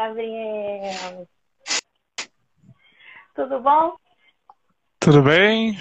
Gabriel. 0.00 1.28
Tudo 3.34 3.60
bom? 3.60 3.96
Tudo 4.98 5.22
bem? 5.22 5.76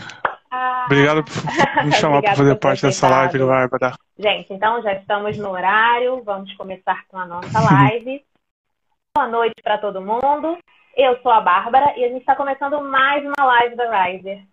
Ah, 0.51 0.83
Obrigado 0.87 1.23
por 1.23 1.33
me 1.85 1.91
chamar 1.93 2.21
para 2.21 2.35
fazer 2.35 2.55
parte 2.57 2.81
dessa 2.81 3.07
live, 3.07 3.39
Bárbara. 3.39 3.93
Gente, 4.17 4.53
então 4.53 4.81
já 4.81 4.93
estamos 4.93 5.37
no 5.37 5.51
horário, 5.51 6.21
vamos 6.23 6.53
começar 6.55 7.05
com 7.07 7.17
a 7.17 7.25
nossa 7.25 7.61
live. 7.61 8.21
Boa 9.15 9.29
noite 9.29 9.55
para 9.63 9.77
todo 9.77 10.01
mundo. 10.01 10.57
Eu 10.97 11.17
sou 11.21 11.31
a 11.31 11.39
Bárbara 11.39 11.97
e 11.97 12.03
a 12.03 12.09
gente 12.09 12.19
está 12.19 12.35
começando 12.35 12.83
mais 12.83 13.23
uma 13.23 13.45
live 13.45 13.75
da 13.77 14.03
Riser. 14.03 14.45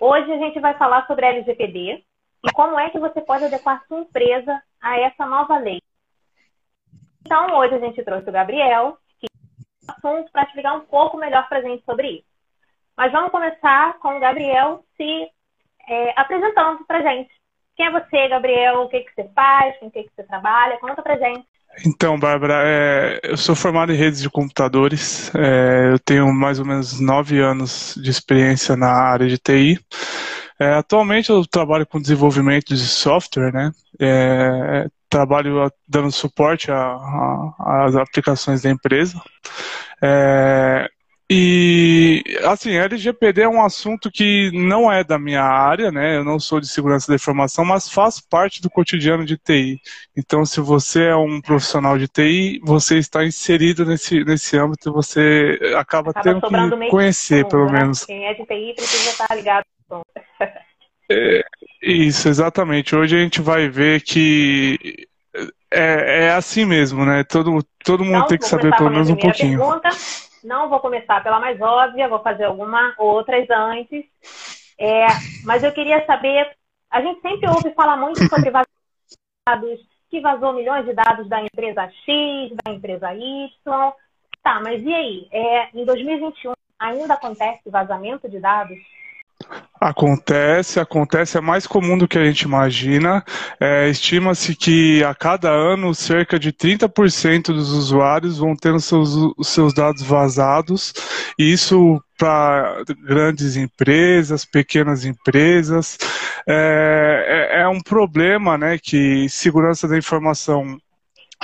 Hoje 0.00 0.32
a 0.32 0.38
gente 0.38 0.60
vai 0.60 0.74
falar 0.78 1.04
sobre 1.08 1.26
LGPD 1.26 2.04
e 2.44 2.52
como 2.52 2.78
é 2.78 2.90
que 2.90 2.98
você 2.98 3.20
pode 3.20 3.44
adequar 3.44 3.84
sua 3.86 4.00
empresa 4.00 4.62
a 4.80 4.98
essa 4.98 5.26
nova 5.26 5.58
lei. 5.58 5.80
Então, 7.20 7.56
hoje 7.56 7.74
a 7.74 7.78
gente 7.78 8.02
trouxe 8.02 8.28
o 8.28 8.32
Gabriel, 8.32 8.98
que 9.20 9.26
é 9.26 9.90
um 9.90 9.94
assunto 9.94 10.32
para 10.32 10.42
explicar 10.42 10.74
um 10.74 10.84
pouco 10.86 11.16
melhor 11.16 11.48
para 11.48 11.58
a 11.58 11.62
gente 11.62 11.84
sobre 11.84 12.08
isso. 12.08 12.26
Mas 12.96 13.12
vamos 13.12 13.30
começar 13.30 13.98
com 14.00 14.16
o 14.16 14.20
Gabriel 14.20 14.84
se 14.96 15.28
é, 15.88 16.20
apresentando 16.20 16.84
para 16.84 17.02
gente. 17.02 17.30
Quem 17.76 17.86
é 17.86 17.90
você, 17.90 18.28
Gabriel? 18.28 18.82
O 18.82 18.88
que, 18.88 19.00
que 19.00 19.14
você 19.14 19.28
faz? 19.34 19.78
Com 19.78 19.86
o 19.86 19.90
que, 19.90 20.02
que 20.02 20.10
você 20.14 20.24
trabalha? 20.24 20.78
Conta 20.78 21.00
para 21.00 21.16
gente. 21.16 21.46
Então, 21.86 22.18
Bárbara, 22.18 22.62
é, 22.66 23.20
eu 23.22 23.36
sou 23.36 23.56
formado 23.56 23.92
em 23.92 23.96
redes 23.96 24.20
de 24.20 24.28
computadores. 24.28 25.34
É, 25.34 25.92
eu 25.92 25.98
tenho 25.98 26.30
mais 26.32 26.58
ou 26.58 26.66
menos 26.66 27.00
nove 27.00 27.40
anos 27.40 27.94
de 27.96 28.10
experiência 28.10 28.76
na 28.76 28.90
área 28.90 29.26
de 29.26 29.38
TI. 29.38 29.80
É, 30.58 30.74
atualmente 30.74 31.30
eu 31.30 31.44
trabalho 31.46 31.86
com 31.86 32.00
desenvolvimento 32.00 32.74
de 32.74 32.86
software, 32.86 33.52
né? 33.52 33.72
É, 34.00 34.86
trabalho 35.08 35.70
dando 35.86 36.10
suporte 36.10 36.70
às 36.70 37.96
aplicações 37.96 38.62
da 38.62 38.70
empresa. 38.70 39.20
É, 40.00 40.88
e, 41.34 42.22
assim, 42.44 42.72
LGPD 42.72 43.40
é 43.40 43.48
um 43.48 43.64
assunto 43.64 44.10
que 44.10 44.50
não 44.52 44.92
é 44.92 45.02
da 45.02 45.18
minha 45.18 45.42
área, 45.42 45.90
né? 45.90 46.18
Eu 46.18 46.24
não 46.24 46.38
sou 46.38 46.60
de 46.60 46.68
segurança 46.68 47.10
da 47.10 47.14
informação, 47.14 47.64
mas 47.64 47.88
faz 47.88 48.20
parte 48.20 48.60
do 48.60 48.68
cotidiano 48.68 49.24
de 49.24 49.38
TI. 49.38 49.80
Então, 50.14 50.44
se 50.44 50.60
você 50.60 51.04
é 51.04 51.16
um 51.16 51.40
profissional 51.40 51.96
de 51.96 52.06
TI, 52.06 52.60
você 52.62 52.98
está 52.98 53.24
inserido 53.24 53.86
nesse, 53.86 54.22
nesse 54.24 54.58
âmbito 54.58 54.90
e 54.90 54.92
você 54.92 55.58
acaba, 55.76 56.10
acaba 56.10 56.38
tendo 56.38 56.78
que 56.78 56.90
conhecer, 56.90 57.48
pelo 57.48 57.64
né? 57.64 57.80
menos. 57.80 58.04
Quem 58.04 58.26
é 58.26 58.34
de 58.34 58.44
TI 58.44 58.74
precisa 58.76 59.10
estar 59.12 59.34
ligado. 59.34 59.64
É, 61.10 61.42
isso, 61.82 62.28
exatamente. 62.28 62.96
Hoje 62.96 63.16
a 63.16 63.20
gente 63.20 63.42
vai 63.42 63.68
ver 63.68 64.00
que 64.02 65.06
é, 65.70 66.26
é 66.26 66.30
assim 66.32 66.64
mesmo, 66.64 67.04
né? 67.04 67.24
Todo, 67.24 67.62
todo 67.84 68.04
mundo 68.04 68.16
então, 68.16 68.28
tem 68.28 68.38
que 68.38 68.46
saber 68.46 68.74
pelo 68.76 68.90
menos 68.90 69.10
um 69.10 69.16
pouquinho. 69.16 69.58
Pergunta. 69.58 69.88
Não 70.44 70.68
vou 70.68 70.80
começar 70.80 71.22
pela 71.22 71.38
mais 71.38 71.60
óbvia, 71.60 72.08
vou 72.08 72.20
fazer 72.20 72.44
algumas 72.44 72.94
outras 72.98 73.48
antes. 73.50 74.04
É, 74.78 75.06
mas 75.44 75.62
eu 75.62 75.72
queria 75.72 76.04
saber, 76.04 76.50
a 76.90 77.00
gente 77.00 77.20
sempre 77.20 77.48
ouve 77.48 77.72
falar 77.74 77.96
muito 77.96 78.26
sobre 78.28 78.50
dados, 79.46 79.80
que 80.10 80.20
vazou 80.20 80.52
milhões 80.52 80.84
de 80.84 80.92
dados 80.92 81.28
da 81.28 81.40
empresa 81.40 81.88
X, 82.04 82.52
da 82.64 82.72
empresa 82.72 83.14
Y. 83.14 83.92
Tá, 84.42 84.60
mas 84.60 84.82
e 84.82 84.92
aí? 84.92 85.28
É, 85.30 85.68
em 85.72 85.84
2021 85.84 86.52
ainda 86.78 87.14
acontece 87.14 87.70
vazamento 87.70 88.28
de 88.28 88.40
dados? 88.40 88.78
Acontece, 89.80 90.78
acontece, 90.78 91.36
é 91.36 91.40
mais 91.40 91.66
comum 91.66 91.98
do 91.98 92.06
que 92.06 92.16
a 92.16 92.24
gente 92.24 92.42
imagina. 92.42 93.24
É, 93.58 93.88
Estima-se 93.88 94.54
que 94.54 95.02
a 95.02 95.12
cada 95.12 95.50
ano 95.50 95.92
cerca 95.92 96.38
de 96.38 96.52
30% 96.52 97.46
dos 97.46 97.72
usuários 97.72 98.38
vão 98.38 98.54
tendo 98.54 98.78
seus, 98.78 99.10
seus 99.42 99.74
dados 99.74 100.02
vazados, 100.02 100.92
e 101.36 101.52
isso 101.52 102.00
para 102.16 102.84
grandes 103.04 103.56
empresas, 103.56 104.44
pequenas 104.44 105.04
empresas. 105.04 105.98
É, 106.48 107.50
é, 107.52 107.62
é 107.62 107.68
um 107.68 107.80
problema 107.80 108.56
né, 108.56 108.78
que 108.80 109.28
segurança 109.28 109.88
da 109.88 109.98
informação 109.98 110.78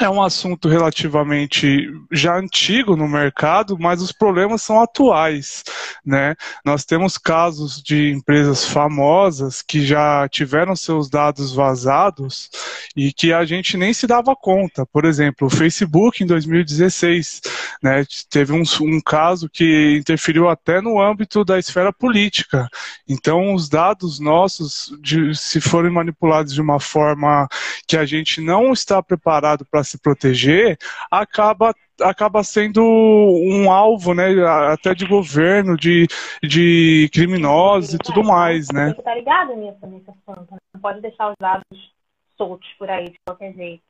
é 0.04 0.10
um 0.10 0.22
assunto 0.22 0.68
relativamente 0.68 1.88
já 2.10 2.36
antigo 2.36 2.96
no 2.96 3.08
mercado, 3.08 3.76
mas 3.78 4.00
os 4.00 4.12
problemas 4.12 4.62
são 4.62 4.80
atuais, 4.80 5.64
né? 6.04 6.34
Nós 6.64 6.84
temos 6.84 7.18
casos 7.18 7.82
de 7.82 8.12
empresas 8.12 8.64
famosas 8.64 9.62
que 9.62 9.84
já 9.84 10.28
tiveram 10.28 10.76
seus 10.76 11.08
dados 11.10 11.52
vazados 11.52 12.50
e 12.96 13.12
que 13.12 13.32
a 13.32 13.44
gente 13.44 13.76
nem 13.76 13.92
se 13.92 14.06
dava 14.06 14.34
conta. 14.36 14.86
Por 14.86 15.04
exemplo, 15.04 15.48
o 15.48 15.50
Facebook 15.50 16.22
em 16.22 16.26
2016, 16.26 17.40
né? 17.82 18.04
Teve 18.30 18.52
um, 18.52 18.62
um 18.82 19.00
caso 19.00 19.48
que 19.48 19.96
interferiu 19.98 20.48
até 20.48 20.80
no 20.80 21.00
âmbito 21.00 21.44
da 21.44 21.58
esfera 21.58 21.92
política. 21.92 22.68
Então, 23.08 23.54
os 23.54 23.68
dados 23.68 24.20
nossos, 24.20 24.96
de, 25.00 25.34
se 25.34 25.60
forem 25.60 25.90
manipulados 25.90 26.54
de 26.54 26.60
uma 26.60 26.80
forma 26.80 27.48
que 27.86 27.96
a 27.96 28.04
gente 28.04 28.40
não 28.40 28.72
está 28.72 29.02
preparado 29.02 29.64
para 29.64 29.84
se 29.84 29.98
proteger, 29.98 30.78
acaba 31.10 31.74
acaba 32.00 32.44
sendo 32.44 32.80
um 32.80 33.70
alvo, 33.72 34.14
né, 34.14 34.28
até 34.72 34.94
de 34.94 35.04
governo, 35.04 35.76
de, 35.76 36.06
de 36.42 37.10
criminosos 37.12 37.94
e 37.94 37.98
tudo 37.98 38.22
mais, 38.22 38.68
né? 38.72 38.94
Você 38.94 39.02
tá 39.02 39.14
ligado 39.16 39.56
nisso, 39.56 39.78
nesse 39.84 40.10
assunto. 40.10 40.56
Não 40.72 40.80
pode 40.80 41.00
deixar 41.00 41.30
os 41.30 41.34
dados 41.40 41.64
soltos 42.36 42.68
por 42.78 42.88
aí 42.88 43.10
de 43.10 43.16
qualquer 43.26 43.52
jeito. 43.54 43.82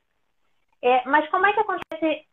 É, 0.81 1.03
mas 1.07 1.29
como 1.31 1.47
é 1.47 1.53
que 1.53 1.61
acontece? 1.61 2.25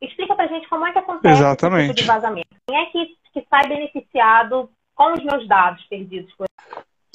Explica 0.00 0.34
pra 0.34 0.46
gente 0.46 0.68
como 0.68 0.86
é 0.86 0.92
que 0.92 0.98
acontece 0.98 1.34
Exatamente. 1.34 1.84
esse 1.84 1.94
tipo 1.94 2.02
de 2.02 2.06
vazamento. 2.06 2.48
Quem 2.66 2.78
é 2.78 2.86
que, 2.86 3.06
que 3.32 3.46
sai 3.48 3.68
beneficiado 3.68 4.70
com 4.94 5.12
os 5.12 5.22
meus 5.22 5.46
dados 5.46 5.84
perdidos 5.84 6.32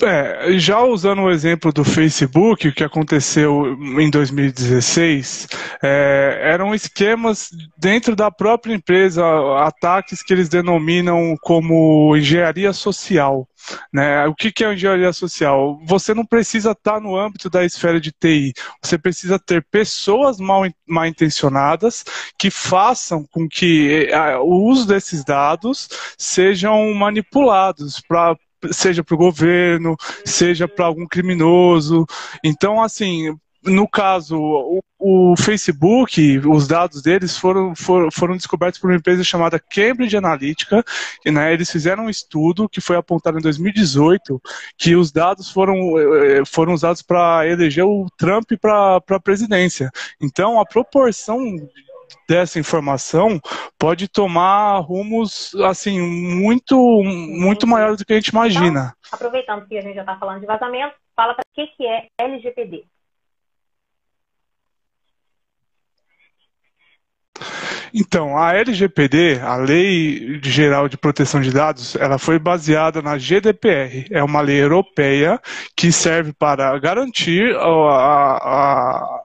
é, 0.04 0.60
já 0.60 0.82
usando 0.82 1.22
o 1.22 1.32
exemplo 1.32 1.72
do 1.72 1.84
Facebook, 1.86 2.68
o 2.68 2.74
que 2.74 2.84
aconteceu 2.84 3.78
em 3.98 4.10
2016, 4.10 5.48
é, 5.82 6.40
eram 6.44 6.76
esquemas 6.76 7.50
dentro 7.78 8.16
da 8.16 8.30
própria 8.30 8.74
empresa, 8.74 9.24
ataques 9.60 10.22
que 10.22 10.34
eles 10.34 10.50
denominam 10.50 11.36
como 11.42 12.16
engenharia 12.18 12.74
social. 12.74 13.48
Né? 13.92 14.28
O 14.28 14.36
que, 14.36 14.52
que 14.52 14.64
é 14.64 14.74
engenharia 14.74 15.12
social? 15.14 15.80
Você 15.86 16.14
não 16.14 16.26
precisa 16.26 16.72
estar 16.72 17.00
no 17.00 17.18
âmbito 17.18 17.50
da 17.50 17.64
esfera 17.64 18.00
de 18.00 18.12
TI, 18.12 18.54
você 18.84 18.98
precisa 18.98 19.40
ter 19.40 19.66
pessoas 19.72 20.40
mal, 20.40 20.64
mal 20.88 21.06
intencionadas 21.06 22.04
que 22.38 22.52
façam 22.52 23.26
com 23.32 23.48
que 23.48 24.08
é, 24.12 24.38
o 24.38 24.66
uso 24.66 24.86
desses 24.86 25.24
dados 25.24 25.88
sejam 26.18 26.94
manipulados 26.94 28.02
seja 28.72 29.04
para 29.04 29.16
o 29.16 29.18
governo, 29.18 29.96
seja 30.24 30.68
para 30.68 30.86
algum 30.86 31.08
criminoso. 31.08 32.06
Então, 32.44 32.82
assim, 32.82 33.36
no 33.66 33.88
caso, 33.88 34.38
o, 34.38 34.82
o, 35.00 35.36
Facebook, 35.36 36.40
os 36.48 36.68
dados 36.68 37.02
deles 37.02 37.36
foram, 37.36 37.76
foram, 37.76 38.12
foram, 38.12 38.38
descobertos 38.38 38.80
por 38.80 38.90
uma 38.90 38.98
empresa 38.98 39.24
chamada 39.24 39.60
Cambridge 39.60 40.16
Analytica, 40.16 40.84
e 41.26 41.32
né, 41.32 41.52
eles 41.52 41.72
fizeram 41.72 42.06
um 42.06 42.10
estudo 42.10 42.70
que 42.70 42.80
foi 42.80 42.96
apontado 42.96 43.40
em 43.40 43.42
2018, 43.42 44.42
que 44.78 44.96
os 44.96 45.12
dados 45.12 45.50
foram, 45.50 45.98
eh, 46.00 46.44
foram 46.46 46.74
usados 46.74 47.02
para 47.02 47.48
eleger 47.48 47.86
o 47.86 48.08
Trump 48.18 48.52
para 48.62 48.98
a 48.98 49.20
presidência. 49.20 49.90
Então, 50.22 50.60
a 50.60 50.66
proporção 50.66 51.40
dessa 52.28 52.60
informação 52.60 53.40
pode 53.78 54.08
tomar 54.08 54.80
rumos 54.80 55.54
assim 55.64 56.00
muito 56.02 56.76
muito 57.04 57.68
maiores 57.68 57.98
do 57.98 58.06
que 58.06 58.14
a 58.14 58.16
gente 58.16 58.30
imagina. 58.30 58.94
Então, 59.00 59.10
aproveitando 59.12 59.68
que 59.68 59.78
a 59.78 59.82
gente 59.82 59.96
já 59.96 60.02
está 60.02 60.18
falando 60.18 60.40
de 60.40 60.46
vazamento, 60.46 60.96
fala 61.16 61.34
para 61.34 61.46
que 61.54 61.68
que 61.68 61.86
é 61.86 62.08
LGPD. 62.18 62.86
Então, 67.98 68.38
a 68.38 68.54
LGPD, 68.54 69.40
a 69.42 69.56
Lei 69.56 70.40
Geral 70.44 70.90
de 70.90 70.98
Proteção 70.98 71.40
de 71.40 71.50
Dados, 71.50 71.96
ela 71.96 72.18
foi 72.18 72.38
baseada 72.38 73.02
na 73.02 73.18
GDPR. 73.18 74.08
É 74.12 74.22
uma 74.22 74.42
lei 74.42 74.62
europeia 74.62 75.40
que 75.76 75.94
serve 75.94 76.34
para 76.34 76.78
garantir 76.78 77.56
a, 77.56 77.62
a 77.62 79.25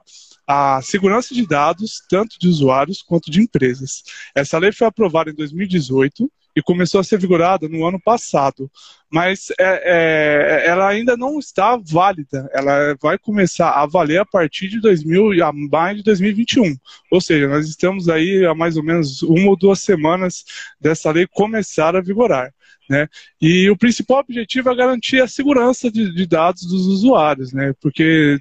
segurança 0.83 1.33
de 1.33 1.45
dados, 1.45 2.01
tanto 2.09 2.37
de 2.39 2.47
usuários 2.47 3.01
quanto 3.01 3.29
de 3.29 3.41
empresas. 3.41 4.03
Essa 4.35 4.57
lei 4.57 4.71
foi 4.71 4.87
aprovada 4.87 5.29
em 5.29 5.35
2018 5.35 6.31
e 6.55 6.61
começou 6.61 6.99
a 6.99 7.03
ser 7.03 7.17
vigorada 7.17 7.67
no 7.69 7.85
ano 7.85 7.99
passado, 7.99 8.69
mas 9.09 9.51
é, 9.57 10.63
é, 10.65 10.67
ela 10.67 10.87
ainda 10.87 11.15
não 11.15 11.39
está 11.39 11.77
válida. 11.77 12.49
Ela 12.53 12.95
vai 13.01 13.17
começar 13.17 13.71
a 13.71 13.85
valer 13.85 14.19
a 14.19 14.25
partir 14.25 14.67
de 14.67 14.79
2000, 14.81 15.43
a 15.45 15.51
mais 15.53 15.97
de 15.97 16.03
2021. 16.03 16.75
Ou 17.09 17.21
seja, 17.21 17.47
nós 17.47 17.67
estamos 17.67 18.09
aí 18.09 18.45
há 18.45 18.53
mais 18.53 18.77
ou 18.77 18.83
menos 18.83 19.21
uma 19.21 19.49
ou 19.49 19.57
duas 19.57 19.79
semanas 19.79 20.43
dessa 20.79 21.11
lei 21.11 21.27
começar 21.27 21.95
a 21.95 22.01
vigorar. 22.01 22.53
Né? 22.91 23.07
E 23.41 23.69
o 23.69 23.77
principal 23.77 24.19
objetivo 24.19 24.69
é 24.69 24.75
garantir 24.75 25.21
a 25.21 25.27
segurança 25.27 25.89
de, 25.89 26.13
de 26.13 26.27
dados 26.27 26.63
dos 26.63 26.87
usuários, 26.87 27.53
né? 27.53 27.73
Porque 27.79 28.37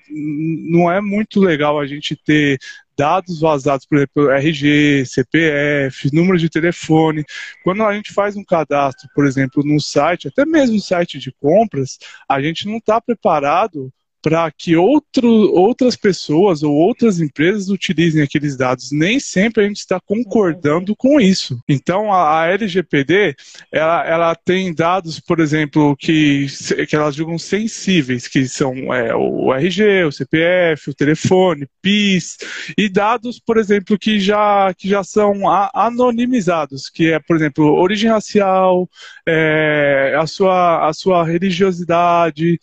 não 0.69 0.91
é 0.91 1.01
muito 1.01 1.39
legal 1.41 1.79
a 1.79 1.87
gente 1.87 2.17
ter 2.17 2.59
dados 2.99 3.41
vazados, 3.41 3.87
por 3.87 3.97
exemplo, 3.97 4.29
RG, 4.29 5.07
CPF, 5.07 6.11
número 6.13 6.37
de 6.37 6.51
telefone. 6.51 7.25
Quando 7.63 7.85
a 7.85 7.95
gente 7.95 8.13
faz 8.13 8.37
um 8.37 8.45
cadastro, 8.45 9.09
por 9.15 9.25
exemplo, 9.25 9.63
no 9.65 9.81
site, 9.81 10.27
até 10.27 10.45
mesmo 10.45 10.75
no 10.75 10.83
site 10.83 11.17
de 11.19 11.33
compras, 11.41 11.97
a 12.29 12.43
gente 12.43 12.67
não 12.67 12.79
está 12.79 13.01
preparado 13.01 13.93
para 14.23 14.51
que 14.51 14.77
outro, 14.77 15.29
outras 15.55 15.97
pessoas 15.97 16.63
ou 16.63 16.75
outras 16.75 17.21
empresas 17.21 17.69
utilizem 17.69 18.23
aqueles 18.23 18.57
dados. 18.57 18.91
Nem 18.93 19.19
sempre 19.19 19.65
a 19.65 19.69
gente 19.69 19.79
está 19.79 19.99
concordando 20.01 20.95
com 20.95 21.21
isso. 21.21 21.59
Então, 21.69 22.13
a, 22.13 22.43
a 22.43 22.47
LGPD, 22.49 23.35
ela, 23.73 24.07
ela, 24.07 24.35
tem 24.35 24.75
dados, 24.75 25.21
por 25.21 25.41
exemplo, 25.41 25.97
que, 25.97 26.47
que 26.89 26.95
elas 26.95 27.15
julgam 27.15 27.39
sensíveis, 27.39 28.29
que 28.29 28.47
são 28.47 28.93
é, 28.93 29.15
o 29.15 29.53
RG, 29.55 30.05
o 30.05 30.13
CPF, 30.13 30.91
o 30.91 30.95
telefone, 30.95 31.67
PIS, 31.81 32.39
e 32.77 32.89
dados, 32.89 33.41
por 33.41 33.57
exemplo, 33.57 33.99
que 33.99 34.21
já, 34.21 34.73
que 34.75 34.89
já 34.89 35.03
são 35.03 35.49
anonimizados, 35.75 36.89
que 36.89 37.13
é, 37.13 37.19
por 37.19 37.37
exemplo, 37.37 37.65
origem 37.65 38.11
racial, 38.11 38.89
é, 39.27 40.15
a, 40.19 40.27
sua, 40.27 40.89
a 40.89 40.93
sua 40.93 41.25
religiosidade, 41.25 42.59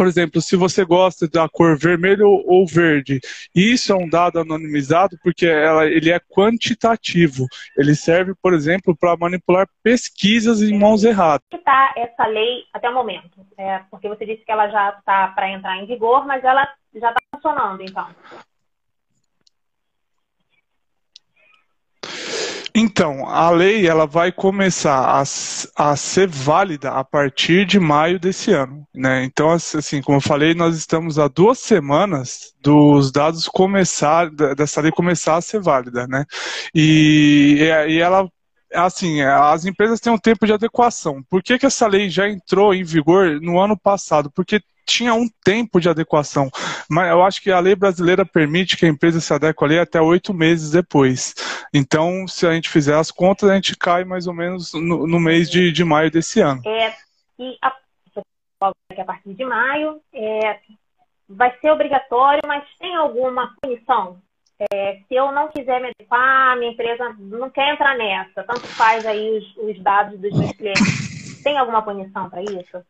por 0.00 0.06
exemplo, 0.06 0.40
se 0.40 0.56
você 0.56 0.82
gosta 0.82 1.28
da 1.28 1.46
cor 1.46 1.76
vermelho 1.76 2.26
ou 2.26 2.66
verde, 2.66 3.20
isso 3.54 3.92
é 3.92 3.94
um 3.94 4.08
dado 4.08 4.40
anonimizado 4.40 5.18
porque 5.22 5.44
ela, 5.44 5.84
ele 5.84 6.10
é 6.10 6.18
quantitativo. 6.18 7.44
Ele 7.76 7.94
serve, 7.94 8.32
por 8.40 8.54
exemplo, 8.54 8.96
para 8.96 9.14
manipular 9.18 9.68
pesquisas 9.82 10.62
em 10.62 10.78
mãos 10.78 11.04
erradas. 11.04 11.46
Como 11.50 11.60
está 11.60 11.92
essa 11.98 12.26
lei 12.28 12.64
até 12.72 12.88
o 12.88 12.94
momento? 12.94 13.46
É, 13.58 13.82
porque 13.90 14.08
você 14.08 14.24
disse 14.24 14.42
que 14.42 14.50
ela 14.50 14.70
já 14.70 14.88
está 14.98 15.28
para 15.28 15.50
entrar 15.50 15.76
em 15.76 15.86
vigor, 15.86 16.26
mas 16.26 16.42
ela 16.44 16.66
já 16.94 17.10
está 17.10 17.20
funcionando, 17.34 17.82
então. 17.82 18.08
Então, 22.74 23.26
a 23.26 23.50
lei 23.50 23.86
ela 23.86 24.06
vai 24.06 24.30
começar 24.30 24.98
a, 24.98 25.22
a 25.22 25.96
ser 25.96 26.28
válida 26.28 26.92
a 26.92 27.04
partir 27.04 27.66
de 27.66 27.80
maio 27.80 28.18
desse 28.18 28.52
ano. 28.52 28.86
Né? 28.94 29.24
Então, 29.24 29.50
assim, 29.50 30.00
como 30.02 30.18
eu 30.18 30.22
falei, 30.22 30.54
nós 30.54 30.76
estamos 30.76 31.18
há 31.18 31.28
duas 31.28 31.58
semanas 31.58 32.54
dos 32.60 33.10
dados 33.10 33.48
começar, 33.48 34.30
dessa 34.56 34.80
lei 34.80 34.92
começar 34.92 35.36
a 35.36 35.40
ser 35.40 35.60
válida. 35.60 36.06
Né? 36.06 36.24
E, 36.74 37.58
e 37.88 37.98
ela 37.98 38.28
assim, 38.72 39.20
as 39.20 39.64
empresas 39.64 39.98
têm 39.98 40.12
um 40.12 40.18
tempo 40.18 40.46
de 40.46 40.52
adequação. 40.52 41.22
Por 41.28 41.42
que, 41.42 41.58
que 41.58 41.66
essa 41.66 41.86
lei 41.86 42.08
já 42.08 42.28
entrou 42.28 42.72
em 42.72 42.84
vigor 42.84 43.40
no 43.40 43.58
ano 43.58 43.76
passado? 43.76 44.30
Porque 44.30 44.60
tinha 44.90 45.14
um 45.14 45.28
tempo 45.44 45.80
de 45.80 45.88
adequação. 45.88 46.50
Mas 46.88 47.10
eu 47.10 47.22
acho 47.22 47.40
que 47.40 47.50
a 47.50 47.60
lei 47.60 47.74
brasileira 47.74 48.26
permite 48.26 48.76
que 48.76 48.84
a 48.84 48.88
empresa 48.88 49.20
se 49.20 49.32
adeque 49.32 49.62
à 49.64 49.66
lei 49.66 49.78
até 49.78 50.00
oito 50.00 50.34
meses 50.34 50.70
depois. 50.70 51.34
Então, 51.72 52.26
se 52.26 52.46
a 52.46 52.52
gente 52.52 52.68
fizer 52.68 52.96
as 52.96 53.10
contas, 53.10 53.48
a 53.48 53.54
gente 53.54 53.76
cai 53.76 54.04
mais 54.04 54.26
ou 54.26 54.34
menos 54.34 54.72
no, 54.74 55.06
no 55.06 55.20
mês 55.20 55.48
de, 55.48 55.70
de 55.70 55.84
maio 55.84 56.10
desse 56.10 56.40
ano. 56.40 56.60
É, 56.66 56.94
e 57.38 57.56
a, 57.62 57.72
a 58.60 59.04
partir 59.04 59.34
de 59.34 59.44
maio 59.44 60.00
é, 60.12 60.58
vai 61.28 61.56
ser 61.60 61.70
obrigatório, 61.70 62.42
mas 62.46 62.64
tem 62.78 62.94
alguma 62.96 63.54
punição? 63.62 64.20
É, 64.72 64.98
se 65.08 65.14
eu 65.14 65.32
não 65.32 65.48
quiser 65.48 65.80
me 65.80 65.88
adequar, 65.88 66.58
minha 66.58 66.72
empresa 66.72 67.16
não 67.18 67.48
quer 67.48 67.72
entrar 67.72 67.96
nessa, 67.96 68.42
tanto 68.42 68.66
faz 68.66 69.06
aí 69.06 69.38
os, 69.38 69.56
os 69.56 69.82
dados 69.82 70.20
dos 70.20 70.36
meus 70.36 70.52
clientes. 70.52 71.42
Tem 71.42 71.56
alguma 71.56 71.80
punição 71.80 72.28
para 72.28 72.42
isso? 72.42 72.84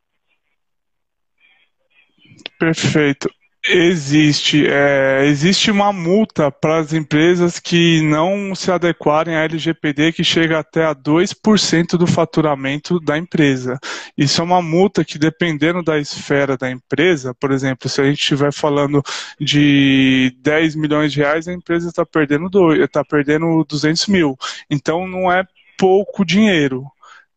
Perfeito. 2.58 3.31
Existe. 3.69 4.66
É, 4.66 5.26
existe 5.26 5.70
uma 5.70 5.92
multa 5.92 6.50
para 6.50 6.78
as 6.78 6.94
empresas 6.94 7.58
que 7.58 8.00
não 8.00 8.54
se 8.54 8.70
adequarem 8.72 9.37
à 9.37 9.44
LGPD 9.44 10.12
que 10.12 10.25
chega 10.25 10.58
até 10.58 10.87
a 10.87 10.94
2% 10.94 11.98
do 11.98 12.06
faturamento 12.06 12.98
da 12.98 13.19
empresa. 13.19 13.78
Isso 14.16 14.40
é 14.40 14.44
uma 14.44 14.62
multa 14.62 15.04
que, 15.04 15.19
dependendo 15.19 15.82
da 15.82 15.98
esfera 15.98 16.56
da 16.56 16.70
empresa, 16.70 17.34
por 17.34 17.52
exemplo, 17.52 17.87
se 17.87 18.00
a 18.00 18.04
gente 18.04 18.20
estiver 18.20 18.50
falando 18.50 19.02
de 19.38 20.34
10 20.38 20.75
milhões 20.76 21.12
de 21.12 21.20
reais, 21.20 21.46
a 21.46 21.52
empresa 21.52 21.90
está 21.90 22.06
perdendo, 22.06 22.48
tá 22.88 23.04
perdendo 23.04 23.62
200 23.69 24.06
mil. 24.06 24.38
Então 24.70 25.06
não 25.06 25.31
é 25.31 25.44
pouco 25.76 26.25
dinheiro 26.25 26.87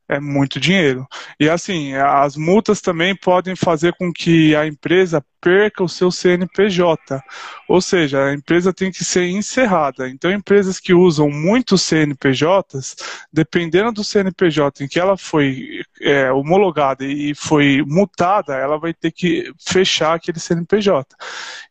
é 0.07 0.19
muito 0.19 0.59
dinheiro. 0.59 1.07
E 1.39 1.50
assim, 1.50 1.94
as 1.94 2.35
multas 2.35 2.81
também 2.81 3.15
podem 3.15 3.55
fazer 3.55 3.94
com 3.97 4.11
que 4.11 4.55
a 4.55 4.65
empresa 4.67 5.23
perca 5.43 5.83
o 5.83 5.89
seu 5.89 6.09
CNPJ. 6.09 7.21
Ou 7.67 7.81
seja, 7.81 8.23
a 8.23 8.33
empresa 8.33 8.71
tem 8.71 8.89
que 8.89 9.03
ser 9.03 9.27
encerrada. 9.27 10.07
Então, 10.07 10.31
empresas 10.31 10.79
que 10.79 10.93
usam 10.93 11.29
muitos 11.29 11.81
CNPJs, 11.81 12.95
dependendo 13.31 13.91
do 13.91 14.03
CNPJ 14.03 14.83
em 14.83 14.87
que 14.87 14.99
ela 14.99 15.17
foi 15.17 15.81
é, 16.01 16.31
homologada 16.31 17.03
e 17.03 17.35
foi 17.35 17.83
multada, 17.85 18.55
ela 18.55 18.79
vai 18.79 18.93
ter 18.93 19.11
que 19.11 19.51
fechar 19.59 20.13
aquele 20.13 20.39
CNPJ. 20.39 21.13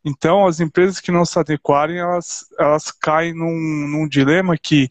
Então, 0.05 0.47
as 0.47 0.61
empresas 0.61 1.01
que 1.01 1.11
não 1.11 1.25
se 1.25 1.39
adequarem, 1.39 1.99
elas, 1.99 2.47
elas 2.59 2.91
caem 2.91 3.33
num, 3.33 3.89
num 3.89 4.07
dilema 4.07 4.59
que, 4.59 4.87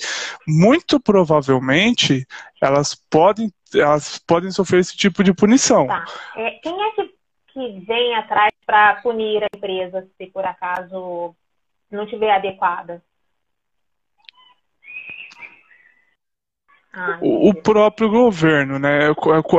muito 0.48 1.00
provavelmente, 1.00 2.26
elas 2.60 2.96
podem, 2.96 3.52
elas 3.76 4.18
podem 4.18 4.50
sofrer 4.50 4.80
esse 4.80 4.98
tipo 4.98 5.24
de 5.24 5.34
punição. 5.34 5.86
Tá. 5.86 6.06
É, 6.36 6.52
quem 6.64 6.82
é 6.82 6.92
que 6.92 7.11
que 7.54 7.80
vem 7.82 8.16
atrás 8.16 8.52
para 8.66 9.02
punir 9.02 9.44
a 9.44 9.48
empresa 9.56 10.08
se 10.18 10.28
por 10.28 10.46
acaso 10.46 11.36
não 11.90 12.04
estiver 12.04 12.32
adequada? 12.32 13.02
Ah, 16.94 17.18
o 17.22 17.54
próprio 17.54 18.10
governo, 18.10 18.78
né? 18.78 19.08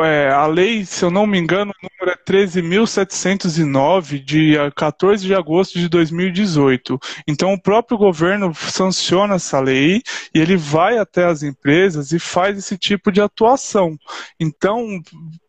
É, 0.05 0.29
a 0.29 0.47
lei, 0.47 0.85
se 0.85 1.03
eu 1.03 1.11
não 1.11 1.27
me 1.27 1.39
engano, 1.39 1.73
o 1.73 1.75
número 1.83 2.11
é 2.15 2.17
13.709, 2.31 4.23
de 4.23 4.55
14 4.77 5.25
de 5.25 5.35
agosto 5.35 5.79
de 5.79 5.89
2018. 5.89 6.99
Então, 7.27 7.55
o 7.55 7.61
próprio 7.61 7.97
governo 7.97 8.53
sanciona 8.55 9.37
essa 9.37 9.59
lei 9.61 10.03
e 10.35 10.39
ele 10.39 10.59
vai 10.59 10.99
até 10.99 11.25
as 11.25 11.43
empresas 11.43 12.13
e 12.13 12.19
faz 12.19 12.59
esse 12.59 12.77
tipo 12.77 13.11
de 13.11 13.23
atuação. 13.23 13.97
Então, 14.39 15.01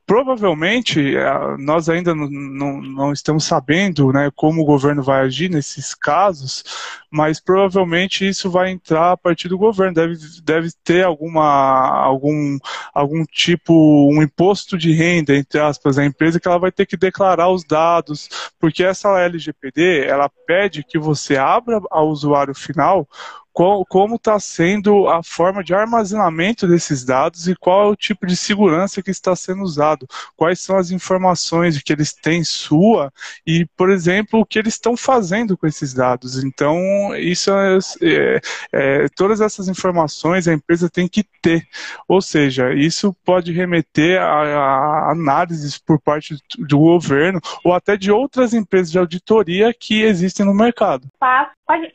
provavelmente 0.05 1.15
é, 1.15 1.57
nós 1.57 1.89
ainda 1.89 2.13
não, 2.13 2.29
não, 2.29 2.81
não, 2.81 3.13
estamos 3.13 3.45
sabendo 3.45 4.11
né, 4.11 4.29
como 4.35 4.61
o 4.61 4.65
governo 4.65 5.01
vai 5.01 5.21
agir 5.21 5.49
nesses 5.49 5.93
casos, 5.95 6.63
mas 7.13 7.39
provavelmente 7.39 8.27
isso 8.27 8.49
vai 8.49 8.71
entrar 8.71 9.11
a 9.11 9.17
partir 9.17 9.47
do 9.47 9.55
governo. 9.55 9.93
Deve, 9.93 10.15
deve 10.43 10.69
ter 10.83 11.05
alguma, 11.05 11.43
algum, 11.43 12.57
algum 12.91 13.23
tipo, 13.25 14.09
um 14.11 14.23
imposto 14.23 14.75
de 14.75 14.91
renda, 14.93 15.35
entre 15.35 15.59
aspas, 15.59 15.99
a 15.99 16.05
empresa 16.05 16.39
que 16.39 16.47
ela 16.47 16.57
vai 16.57 16.71
ter 16.71 16.87
que 16.87 16.97
declarar 16.97 17.49
os 17.49 17.63
dados, 17.63 18.27
porque 18.59 18.83
essa 18.83 19.19
LGPD 19.19 20.07
ela 20.07 20.27
pede 20.47 20.83
que 20.83 20.97
você 20.97 21.37
abra 21.37 21.79
ao 21.91 22.09
usuário 22.09 22.55
final 22.55 23.07
como 23.53 24.15
está 24.15 24.39
sendo 24.39 25.07
a 25.07 25.21
forma 25.21 25.63
de 25.63 25.75
armazenamento 25.75 26.67
desses 26.67 27.05
dados 27.05 27.47
e 27.47 27.55
qual 27.55 27.87
é 27.87 27.91
o 27.91 27.95
tipo 27.95 28.25
de 28.25 28.35
segurança 28.35 29.01
que 29.01 29.11
está 29.11 29.35
sendo 29.35 29.61
usado, 29.61 30.07
quais 30.35 30.59
são 30.59 30.75
as 30.75 30.89
informações 30.89 31.79
que 31.81 31.93
eles 31.93 32.13
têm 32.13 32.43
sua 32.43 33.13
e, 33.45 33.65
por 33.77 33.91
exemplo, 33.91 34.39
o 34.39 34.45
que 34.45 34.57
eles 34.57 34.73
estão 34.73 34.97
fazendo 34.97 35.55
com 35.55 35.67
esses 35.67 35.93
dados. 35.93 36.43
Então, 36.43 36.81
isso 37.15 37.51
é, 37.51 37.77
é, 38.01 38.41
é, 38.71 39.07
todas 39.15 39.41
essas 39.41 39.67
informações 39.67 40.47
a 40.47 40.53
empresa 40.53 40.89
tem 40.89 41.07
que 41.07 41.23
ter, 41.41 41.63
ou 42.07 42.21
seja, 42.21 42.73
isso 42.73 43.15
pode 43.25 43.51
remeter 43.51 44.21
a, 44.21 44.25
a 44.25 45.11
análises 45.11 45.77
por 45.77 45.99
parte 45.99 46.35
do 46.57 46.77
governo 46.77 47.39
ou 47.63 47.73
até 47.73 47.97
de 47.97 48.11
outras 48.11 48.53
empresas 48.53 48.91
de 48.91 48.99
auditoria 48.99 49.73
que 49.73 50.03
existem 50.03 50.45
no 50.45 50.53
mercado. 50.53 51.07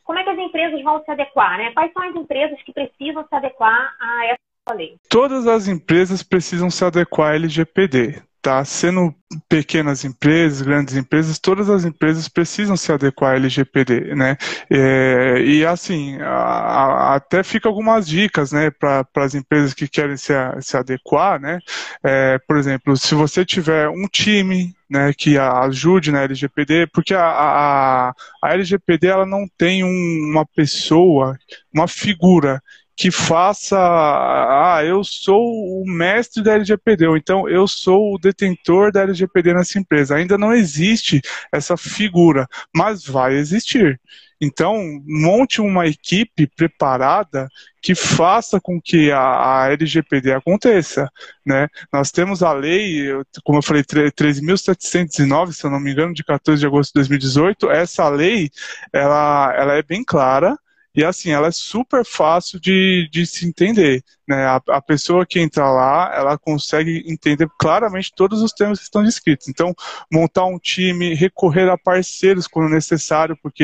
Como 0.04 0.18
é 0.18 0.24
que 0.24 0.30
as 0.30 0.38
empresas 0.38 0.82
vão 0.82 1.02
se 1.04 1.10
adequar? 1.10 1.58
né? 1.58 1.72
Quais 1.72 1.92
são 1.92 2.02
as 2.02 2.14
empresas 2.14 2.62
que 2.62 2.72
precisam 2.72 3.26
se 3.26 3.34
adequar 3.34 3.94
a 4.00 4.26
essa 4.26 4.76
lei? 4.76 4.96
Todas 5.08 5.46
as 5.46 5.68
empresas 5.68 6.22
precisam 6.22 6.70
se 6.70 6.84
adequar 6.84 7.32
à 7.32 7.34
LGPD. 7.34 8.22
Tá? 8.40 8.64
Sendo 8.64 9.14
pequenas 9.48 10.04
empresas, 10.04 10.62
grandes 10.62 10.96
empresas, 10.96 11.38
todas 11.38 11.68
as 11.68 11.84
empresas 11.84 12.28
precisam 12.28 12.76
se 12.76 12.92
adequar 12.92 13.32
à 13.32 13.36
LGPD, 13.36 14.14
né? 14.14 14.36
É, 14.70 15.42
e 15.44 15.66
assim, 15.66 16.16
a, 16.20 16.28
a, 16.28 17.14
até 17.16 17.42
fica 17.42 17.68
algumas 17.68 18.06
dicas, 18.06 18.52
né, 18.52 18.70
para 18.70 19.04
as 19.16 19.34
empresas 19.34 19.74
que 19.74 19.88
querem 19.88 20.16
se, 20.16 20.32
se 20.60 20.76
adequar, 20.76 21.40
né? 21.40 21.58
É, 22.02 22.38
por 22.46 22.56
exemplo, 22.56 22.96
se 22.96 23.14
você 23.14 23.44
tiver 23.44 23.88
um 23.88 24.06
time 24.06 24.74
né, 24.88 25.12
que 25.12 25.36
ajude 25.36 26.10
na 26.10 26.22
LGPD, 26.22 26.86
porque 26.86 27.14
a, 27.14 27.20
a, 27.20 28.14
a 28.42 28.54
LGPD 28.54 29.08
ela 29.08 29.26
não 29.26 29.46
tem 29.58 29.84
um, 29.84 30.30
uma 30.30 30.46
pessoa, 30.46 31.36
uma 31.74 31.86
figura 31.86 32.62
que 32.98 33.12
faça, 33.12 33.78
ah, 33.78 34.82
eu 34.84 35.04
sou 35.04 35.40
o 35.40 35.84
mestre 35.86 36.42
da 36.42 36.54
LGPD, 36.54 37.06
ou 37.06 37.16
então 37.16 37.48
eu 37.48 37.68
sou 37.68 38.14
o 38.14 38.18
detentor 38.18 38.90
da 38.90 39.02
LGPD 39.02 39.54
nessa 39.54 39.78
empresa. 39.78 40.16
Ainda 40.16 40.36
não 40.36 40.52
existe 40.52 41.20
essa 41.52 41.76
figura, 41.76 42.48
mas 42.74 43.04
vai 43.06 43.34
existir. 43.34 44.00
Então, 44.40 45.00
monte 45.06 45.60
uma 45.60 45.86
equipe 45.86 46.48
preparada 46.48 47.48
que 47.80 47.94
faça 47.94 48.60
com 48.60 48.80
que 48.80 49.12
a, 49.12 49.62
a 49.62 49.72
LGPD 49.72 50.32
aconteça. 50.32 51.08
Né? 51.46 51.68
Nós 51.92 52.10
temos 52.10 52.42
a 52.42 52.52
lei, 52.52 53.06
como 53.44 53.58
eu 53.58 53.62
falei, 53.62 53.84
13.709, 53.84 55.52
se 55.52 55.64
eu 55.64 55.70
não 55.70 55.78
me 55.78 55.92
engano, 55.92 56.12
de 56.12 56.24
14 56.24 56.58
de 56.58 56.66
agosto 56.66 56.90
de 56.90 56.94
2018. 56.94 57.70
Essa 57.70 58.08
lei, 58.08 58.50
ela, 58.92 59.54
ela 59.56 59.74
é 59.74 59.82
bem 59.84 60.02
clara, 60.04 60.56
e 60.98 61.04
assim, 61.04 61.30
ela 61.30 61.46
é 61.46 61.52
super 61.52 62.04
fácil 62.04 62.58
de, 62.58 63.08
de 63.12 63.24
se 63.24 63.46
entender. 63.46 64.02
Né? 64.26 64.44
A, 64.44 64.60
a, 64.70 64.82
pessoa 64.82 65.24
que 65.24 65.38
entra 65.38 65.70
lá, 65.70 66.12
ela 66.12 66.36
consegue 66.36 67.04
entender 67.06 67.48
claramente 67.56 68.12
todos 68.16 68.42
os 68.42 68.50
termos 68.50 68.80
que 68.80 68.84
estão 68.84 69.04
descritos. 69.04 69.46
Então, 69.46 69.72
montar 70.12 70.44
um 70.46 70.58
time, 70.58 71.14
recorrer 71.14 71.70
a 71.70 71.78
parceiros 71.78 72.48
quando 72.48 72.68
necessário, 72.68 73.38
porque 73.40 73.62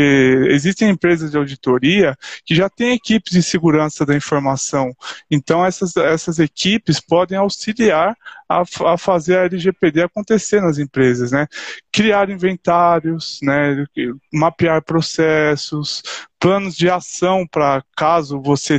existem 0.49 0.89
empresas 0.89 1.33
de 1.33 1.37
auditoria 1.37 2.17
que 2.47 2.55
já 2.55 2.71
têm 2.71 2.93
equipes 2.93 3.33
de 3.33 3.43
segurança 3.43 4.07
da 4.07 4.15
informação. 4.15 4.95
Então, 5.29 5.67
essas, 5.67 5.97
essas 5.97 6.39
equipes 6.39 7.01
podem 7.01 7.37
auxiliar 7.37 8.17
a, 8.49 8.63
a 8.93 8.97
fazer 8.97 9.39
a 9.39 9.45
LGPD 9.47 10.03
acontecer 10.03 10.61
nas 10.63 10.79
empresas. 10.79 11.33
Né? 11.33 11.49
Criar 11.93 12.31
inventários, 12.31 13.41
né? 13.43 13.85
mapear 14.33 14.83
processos, 14.85 16.01
planos 16.45 16.77
de 16.77 16.91
ação 16.91 17.47
para 17.51 17.83
caso 17.97 18.39
você 18.39 18.79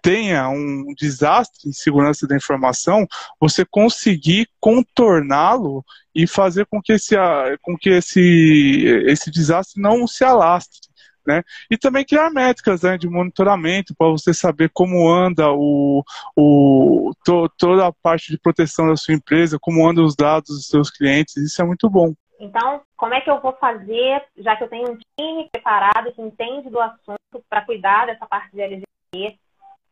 tenha 0.00 0.48
um 0.48 0.94
desastre 0.96 1.68
em 1.68 1.72
segurança 1.72 2.24
da 2.24 2.36
informação, 2.36 3.04
você 3.40 3.64
conseguir 3.68 4.48
contorná-lo 4.60 5.84
e 6.14 6.24
fazer 6.24 6.66
com 6.66 6.80
que 6.80 6.92
esse, 6.92 7.16
com 7.62 7.76
que 7.76 7.90
esse, 7.90 8.84
esse 9.08 9.28
desastre 9.28 9.82
não 9.82 10.06
se 10.06 10.22
alastre. 10.22 10.78
Né? 11.26 11.42
E 11.68 11.76
também 11.76 12.04
criar 12.04 12.30
métricas 12.30 12.82
né, 12.82 12.96
de 12.96 13.08
monitoramento 13.08 13.92
para 13.98 14.08
você 14.08 14.32
saber 14.32 14.70
como 14.72 15.10
anda 15.10 15.50
o, 15.50 16.04
o, 16.36 17.10
to, 17.24 17.50
toda 17.58 17.88
a 17.88 17.92
parte 17.92 18.30
de 18.30 18.38
proteção 18.38 18.86
da 18.88 18.96
sua 18.96 19.14
empresa, 19.14 19.58
como 19.60 19.86
andam 19.86 20.04
os 20.04 20.14
dados 20.14 20.48
dos 20.48 20.66
seus 20.68 20.90
clientes. 20.90 21.36
Isso 21.36 21.60
é 21.60 21.64
muito 21.64 21.90
bom. 21.90 22.14
Então, 22.40 22.80
como 22.96 23.12
é 23.12 23.20
que 23.20 23.30
eu 23.30 23.38
vou 23.38 23.52
fazer, 23.52 24.24
já 24.38 24.56
que 24.56 24.64
eu 24.64 24.68
tenho 24.68 24.90
um 24.90 24.98
time 25.18 25.46
preparado 25.52 26.10
que 26.10 26.22
entende 26.22 26.70
do 26.70 26.80
assunto 26.80 27.44
para 27.50 27.66
cuidar 27.66 28.06
dessa 28.06 28.26
parte 28.26 28.50
de 28.50 28.62
LGPD? 28.62 29.38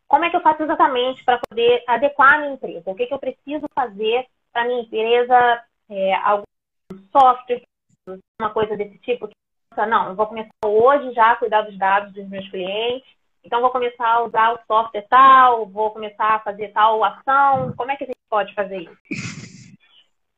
Como 0.09 0.25
é 0.25 0.31
que 0.31 0.37
eu 0.37 0.41
faço 0.41 0.63
exatamente 0.63 1.23
para 1.25 1.39
poder 1.47 1.85
adequar 1.87 2.35
a 2.35 2.39
minha 2.39 2.55
empresa? 2.55 2.91
O 2.91 2.95
que, 2.95 3.07
que 3.07 3.13
eu 3.13 3.19
preciso 3.19 3.67
fazer 3.75 4.27
para 4.51 4.65
minha 4.65 4.81
empresa? 4.81 5.63
É, 5.91 6.15
algum 6.15 6.45
software, 7.13 7.63
uma 8.41 8.51
coisa 8.51 8.75
desse 8.79 8.97
tipo? 8.99 9.29
Não, 9.77 10.09
eu 10.09 10.15
vou 10.17 10.27
começar 10.27 10.51
hoje 10.65 11.13
já 11.13 11.33
a 11.33 11.37
cuidar 11.37 11.63
dos 11.63 11.77
dados 11.77 12.15
dos 12.15 12.27
meus 12.31 12.49
clientes. 12.49 13.07
Então, 13.45 13.61
vou 13.61 13.71
começar 13.71 14.09
a 14.09 14.25
usar 14.25 14.55
o 14.55 14.59
software 14.67 15.07
tal, 15.09 15.67
vou 15.67 15.91
começar 15.91 16.37
a 16.37 16.41
fazer 16.41 16.69
tal 16.69 17.05
ação. 17.05 17.75
Como 17.77 17.91
é 17.91 17.97
que 17.97 18.05
a 18.05 18.07
gente 18.07 18.17
pode 18.29 18.55
fazer 18.55 18.79
isso? 18.79 19.77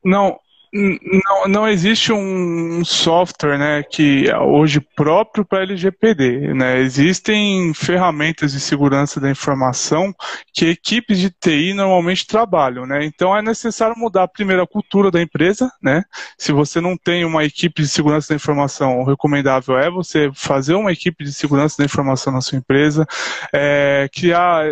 Não, 0.04 0.40
não, 0.72 1.48
não 1.48 1.68
existe 1.68 2.12
um 2.12 2.84
software 2.84 3.58
né, 3.58 3.82
que 3.82 4.32
hoje 4.32 4.80
próprio 4.80 5.44
para 5.44 5.62
LGPD. 5.62 6.54
Né? 6.54 6.78
Existem 6.80 7.74
ferramentas 7.74 8.52
de 8.52 8.60
segurança 8.60 9.20
da 9.20 9.30
informação 9.30 10.14
que 10.52 10.66
equipes 10.66 11.18
de 11.18 11.30
TI 11.30 11.74
normalmente 11.74 12.26
trabalham. 12.26 12.86
Né? 12.86 13.04
Então 13.04 13.36
é 13.36 13.42
necessário 13.42 13.98
mudar 13.98 14.28
primeiro 14.28 14.62
a 14.62 14.66
cultura 14.66 15.10
da 15.10 15.20
empresa. 15.20 15.70
Né? 15.82 16.04
Se 16.38 16.52
você 16.52 16.80
não 16.80 16.96
tem 16.96 17.24
uma 17.24 17.44
equipe 17.44 17.82
de 17.82 17.88
segurança 17.88 18.28
da 18.28 18.36
informação, 18.36 19.00
o 19.00 19.04
recomendável 19.04 19.76
é 19.76 19.90
você 19.90 20.30
fazer 20.34 20.74
uma 20.74 20.92
equipe 20.92 21.24
de 21.24 21.32
segurança 21.32 21.76
da 21.78 21.84
informação 21.84 22.32
na 22.32 22.40
sua 22.40 22.58
empresa, 22.58 23.06
é, 23.52 24.08
criar 24.12 24.66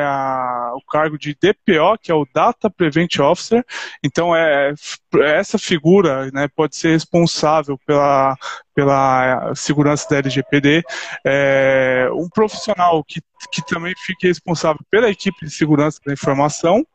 a, 0.00 0.61
o 0.74 0.84
cargo 0.90 1.18
de 1.18 1.34
DPO, 1.34 1.98
que 2.00 2.10
é 2.10 2.14
o 2.14 2.26
Data 2.34 2.70
Prevent 2.70 3.18
Officer. 3.18 3.64
Então 4.02 4.34
é, 4.34 4.72
é 5.16 5.38
essa 5.38 5.58
figura 5.58 6.30
né, 6.32 6.48
pode 6.54 6.76
ser 6.76 6.92
responsável 6.92 7.78
pela, 7.86 8.36
pela 8.74 9.54
segurança 9.54 10.08
da 10.08 10.18
LGPD, 10.18 10.82
é, 11.24 12.08
um 12.12 12.28
profissional 12.28 13.02
que, 13.04 13.20
que 13.52 13.64
também 13.66 13.94
fique 14.04 14.26
responsável 14.26 14.80
pela 14.90 15.10
equipe 15.10 15.44
de 15.44 15.50
segurança 15.50 16.00
da 16.04 16.12
informação, 16.12 16.86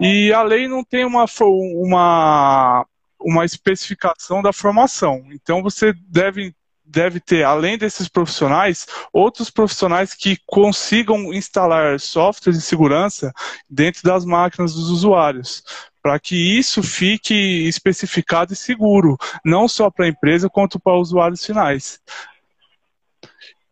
e 0.00 0.32
a 0.32 0.42
lei 0.42 0.68
não 0.68 0.84
tem 0.84 1.04
uma, 1.04 1.24
uma, 1.40 2.86
uma 3.20 3.44
especificação 3.44 4.42
da 4.42 4.52
formação. 4.52 5.24
Então 5.32 5.62
você 5.62 5.92
deve 6.08 6.54
deve 6.86 7.20
ter, 7.20 7.42
além 7.42 7.76
desses 7.76 8.08
profissionais, 8.08 8.86
outros 9.12 9.50
profissionais 9.50 10.14
que 10.14 10.38
consigam 10.46 11.34
instalar 11.34 11.98
softwares 11.98 12.60
de 12.60 12.64
segurança 12.64 13.32
dentro 13.68 14.02
das 14.02 14.24
máquinas 14.24 14.74
dos 14.74 14.90
usuários 14.90 15.62
para 16.06 16.20
que 16.20 16.36
isso 16.36 16.84
fique 16.84 17.34
especificado 17.66 18.52
e 18.52 18.56
seguro, 18.56 19.16
não 19.44 19.66
só 19.66 19.90
para 19.90 20.04
a 20.04 20.08
empresa, 20.08 20.48
quanto 20.48 20.78
para 20.78 20.96
os 20.96 21.08
usuários 21.08 21.44
finais. 21.44 22.00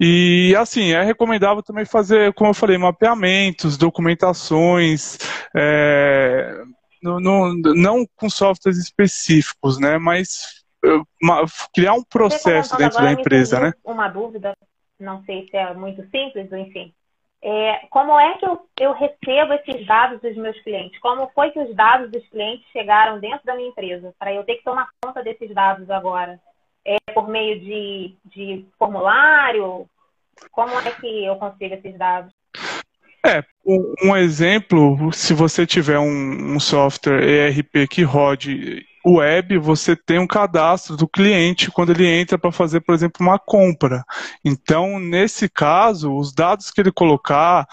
E 0.01 0.53
assim, 0.59 0.91
é 0.91 1.03
recomendável 1.05 1.63
também 1.63 1.85
fazer, 1.85 2.35
como 2.35 2.51
eu 2.51 2.55
falei, 2.55 2.77
mapeamentos, 2.77 3.77
documentações, 3.77 5.17
é, 5.55 6.61
no, 7.01 7.21
no, 7.21 7.55
não 7.75 8.05
com 8.17 8.29
softwares 8.29 8.81
específicos, 8.81 9.79
né? 9.79 9.97
Mas 9.99 10.64
uma, 11.23 11.45
criar 11.75 11.95
um 11.95 12.03
processo 12.03 12.77
dentro 12.77 13.03
da 13.03 13.13
empresa, 13.13 13.61
né? 13.61 13.73
Uma 13.85 14.09
dúvida, 14.09 14.55
não 14.99 15.23
sei 15.25 15.49
se 15.49 15.57
é 15.57 15.73
muito 15.75 16.03
simples, 16.11 16.53
enfim. 16.53 16.93
É, 17.47 17.87
como 17.91 18.19
é 18.19 18.39
que 18.39 18.47
eu, 18.47 18.59
eu 18.81 18.93
recebo 18.95 19.53
esses 19.53 19.87
dados 19.87 20.21
dos 20.23 20.35
meus 20.35 20.59
clientes? 20.63 20.99
Como 21.01 21.31
foi 21.35 21.51
que 21.51 21.61
os 21.61 21.75
dados 21.77 22.11
dos 22.11 22.27
clientes 22.29 22.67
chegaram 22.73 23.21
dentro 23.21 23.45
da 23.45 23.55
minha 23.55 23.69
empresa? 23.69 24.15
Para 24.19 24.33
eu 24.33 24.45
ter 24.45 24.57
que 24.57 24.65
tomar 24.65 24.89
conta 25.03 25.23
desses 25.23 25.55
dados 25.55 25.91
agora? 25.91 26.41
É 26.87 26.97
por 27.13 27.29
meio 27.29 27.61
de, 27.61 28.17
de 28.25 28.67
formulário? 28.79 29.87
Como 30.51 30.73
é 30.81 30.91
que 30.91 31.25
eu 31.25 31.37
consigo 31.37 31.75
esses 31.75 31.99
dados? 31.99 32.33
É, 33.27 33.43
um, 33.65 33.95
um 34.05 34.17
exemplo, 34.17 35.13
se 35.13 35.35
você 35.35 35.67
tiver 35.67 35.99
um, 35.99 36.55
um 36.55 36.61
software 36.61 37.23
ERP 37.23 37.89
que 37.89 38.03
rode 38.03 38.87
web, 39.07 39.59
você 39.59 39.95
tem 39.95 40.19
um 40.19 40.27
cadastro 40.27 40.97
do 40.97 41.07
cliente 41.07 41.71
quando 41.71 41.91
ele 41.91 42.07
entra 42.07 42.39
para 42.39 42.51
fazer, 42.51 42.81
por 42.81 42.95
exemplo, 42.95 43.25
uma 43.25 43.39
compra. 43.39 44.05
Então, 44.45 44.99
nesse 44.99 45.49
caso, 45.49 46.15
os 46.17 46.33
dados 46.33 46.71
que 46.71 46.81
ele 46.81 46.93
colocar, 46.93 47.67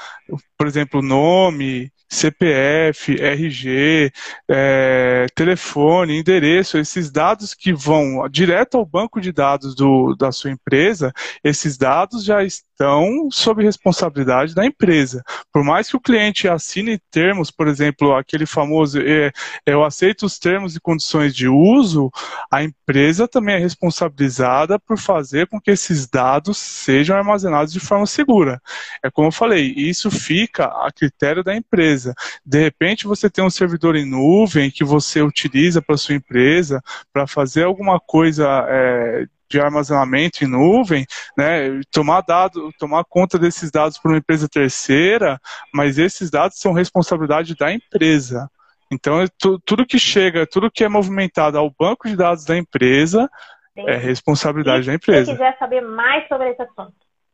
por 0.58 0.68
exemplo, 0.68 1.02
nome, 1.02 1.92
CPF, 2.12 3.16
RG, 3.16 4.12
é, 4.50 5.28
telefone, 5.34 6.20
endereço, 6.20 6.78
esses 6.78 7.10
dados 7.10 7.54
que 7.54 7.72
vão 7.72 8.28
direto 8.30 8.78
ao 8.78 8.86
banco 8.86 9.22
de 9.22 9.32
dados 9.32 9.74
do, 9.74 10.14
da 10.16 10.30
sua 10.30 10.52
empresa, 10.52 11.14
esses 11.42 11.78
dados 11.78 12.26
já 12.26 12.44
estão 12.44 13.30
sob 13.32 13.64
responsabilidade 13.64 14.54
da 14.54 14.66
empresa. 14.66 15.24
Por 15.54 15.64
mais 15.64 15.90
que 15.90 15.96
o 15.96 16.02
cliente 16.02 16.50
assine 16.50 17.00
termos, 17.10 17.50
por 17.50 17.68
exemplo, 17.68 18.14
aquele 18.14 18.46
famoso 18.46 19.00
é, 19.00 19.32
eu 19.66 19.84
aceito 19.84 20.26
os 20.26 20.38
termos 20.38 20.76
e 20.76 20.82
condições 20.82 21.34
de 21.34 21.48
uso, 21.48 22.12
a 22.52 22.62
empresa 22.62 23.26
também 23.26 23.56
é 23.56 23.60
responsabilizada 23.60 24.78
por 24.78 24.98
fazer 24.98 25.48
com 25.48 25.62
que 25.62 25.72
esses 25.72 26.08
dados 26.08 26.58
sejam 26.58 27.16
armazenados 27.16 27.72
de 27.72 27.80
forma 27.80 28.06
segura. 28.06 28.62
É 29.02 29.10
como 29.10 29.30
eu 29.30 29.32
falei, 29.32 29.74
isso 29.78 30.12
fica 30.12 30.66
a 30.66 30.92
critério 30.92 31.42
da 31.42 31.56
empresa 31.56 32.01
empresa. 32.02 32.14
De 32.46 32.60
repente 32.60 33.06
você 33.06 33.30
tem 33.30 33.44
um 33.44 33.50
servidor 33.50 33.96
em 33.96 34.10
nuvem 34.10 34.72
que 34.72 34.84
você 34.84 35.22
utiliza 35.22 35.82
para 35.82 35.98
sua 35.98 36.16
empresa 36.16 36.82
para 37.14 37.28
fazer 37.28 37.64
alguma 37.64 38.00
coisa 38.00 38.66
é, 38.68 39.26
de 39.50 39.60
armazenamento 39.60 40.44
em 40.44 40.48
nuvem, 40.48 41.06
né, 41.38 41.82
tomar 41.92 42.22
dado, 42.22 42.72
tomar 42.80 43.04
conta 43.04 43.38
desses 43.38 43.70
dados 43.70 43.98
por 43.98 44.12
uma 44.12 44.18
empresa 44.18 44.48
terceira, 44.48 45.40
mas 45.74 45.98
esses 45.98 46.30
dados 46.32 46.58
são 46.58 46.74
responsabilidade 46.74 47.56
da 47.56 47.72
empresa. 47.72 48.50
Então, 48.92 49.26
tudo 49.66 49.86
que 49.86 49.98
chega, 49.98 50.46
tudo 50.46 50.72
que 50.72 50.84
é 50.84 50.90
movimentado 50.90 51.58
ao 51.58 51.70
banco 51.70 52.10
de 52.10 52.16
dados 52.16 52.44
da 52.44 52.58
empresa 52.58 53.30
Sim. 53.74 53.86
é 53.88 53.96
responsabilidade 53.96 54.84
e 54.84 54.88
da 54.88 54.94
empresa. 54.96 55.26
Se 55.26 55.32
quiser 55.32 55.58
saber 55.58 55.82
mais 55.82 56.28
sobre 56.28 56.50
esse 56.50 56.62
assunto, 56.62 56.94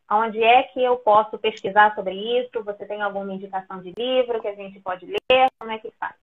Onde 0.10 0.42
é 0.42 0.64
que 0.64 0.82
eu 0.82 0.96
posso 0.98 1.38
pesquisar 1.38 1.94
sobre 1.94 2.14
isso? 2.14 2.64
Você 2.64 2.86
tem 2.86 3.02
alguma 3.02 3.34
indicação 3.34 3.82
de 3.82 3.94
livro 3.98 4.42
que 4.42 4.48
a 4.48 4.56
gente 4.56 4.80
pode 4.80 5.06
ler? 5.06 5.48
Como 5.60 5.72
é 5.72 5.78
que 5.78 5.92
faz? 6.00 6.16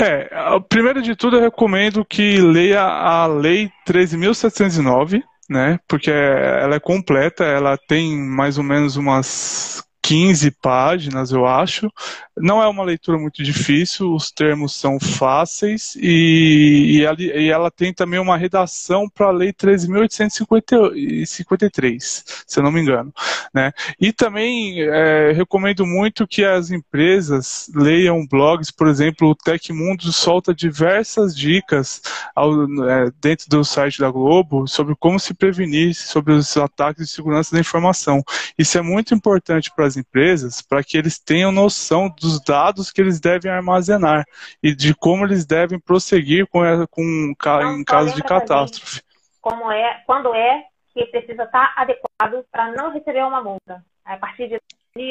É, 0.00 0.28
primeiro 0.68 1.02
de 1.02 1.16
tudo 1.16 1.36
eu 1.36 1.40
recomendo 1.40 2.04
que 2.04 2.40
leia 2.40 2.82
a 2.82 3.26
Lei 3.26 3.70
13.709, 3.86 5.22
né? 5.48 5.80
Porque 5.88 6.10
ela 6.10 6.76
é 6.76 6.80
completa, 6.80 7.44
ela 7.44 7.76
tem 7.76 8.16
mais 8.16 8.58
ou 8.58 8.64
menos 8.64 8.96
umas 8.96 9.87
15 10.08 10.50
páginas, 10.52 11.32
eu 11.32 11.44
acho. 11.44 11.92
Não 12.34 12.62
é 12.62 12.66
uma 12.66 12.82
leitura 12.82 13.18
muito 13.18 13.42
difícil, 13.42 14.14
os 14.14 14.30
termos 14.30 14.74
são 14.74 14.98
fáceis 14.98 15.94
e, 15.96 16.98
e, 16.98 17.50
ela, 17.50 17.70
tem 17.70 17.92
também 17.92 18.18
uma 18.18 18.38
redação 18.38 19.06
para 19.06 19.26
a 19.26 19.30
Lei 19.30 19.52
13.853, 19.52 22.24
se 22.46 22.58
eu 22.58 22.62
não 22.62 22.72
me 22.72 22.80
engano. 22.80 23.12
Né? 23.52 23.70
E 24.00 24.10
também 24.10 24.80
é, 24.80 25.32
recomendo 25.32 25.84
muito 25.84 26.26
que 26.26 26.42
as 26.42 26.70
empresas 26.70 27.70
leiam 27.74 28.26
blogs, 28.26 28.70
por 28.70 28.88
exemplo, 28.88 29.28
o 29.28 29.34
Tecmundo 29.34 30.10
solta 30.10 30.54
diversas 30.54 31.36
dicas 31.36 32.00
ao, 32.34 32.64
é, 32.88 33.12
dentro 33.20 33.46
do 33.50 33.62
site 33.62 34.00
da 34.00 34.10
Globo 34.10 34.66
sobre 34.66 34.96
como 34.98 35.20
se 35.20 35.34
prevenir 35.34 35.94
sobre 35.94 36.32
os 36.32 36.56
ataques 36.56 37.08
de 37.08 37.12
segurança 37.12 37.54
da 37.54 37.60
informação. 37.60 38.24
Isso 38.56 38.78
é 38.78 38.80
muito 38.80 39.12
importante 39.12 39.70
para 39.74 39.86
as 39.86 39.97
empresas, 39.98 40.62
para 40.62 40.82
que 40.82 40.96
eles 40.96 41.18
tenham 41.18 41.52
noção 41.52 42.08
dos 42.08 42.40
dados 42.42 42.90
que 42.90 43.00
eles 43.00 43.20
devem 43.20 43.50
armazenar 43.50 44.24
e 44.62 44.74
de 44.74 44.94
como 44.94 45.26
eles 45.26 45.44
devem 45.44 45.78
prosseguir 45.78 46.46
com, 46.46 46.60
com 46.90 47.02
em 47.02 47.84
caso 47.84 48.14
de 48.14 48.22
catástrofe. 48.22 49.02
Como 49.42 49.70
é, 49.70 50.02
quando 50.06 50.34
é 50.34 50.64
que 50.94 51.04
precisa 51.06 51.44
estar 51.44 51.74
adequado 51.76 52.44
para 52.50 52.72
não 52.72 52.92
receber 52.92 53.24
uma 53.24 53.42
multa. 53.42 53.84
A 54.04 54.16
partir 54.16 54.48
de 54.48 54.58